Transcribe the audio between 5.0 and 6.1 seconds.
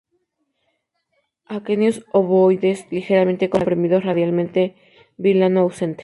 vilano ausente.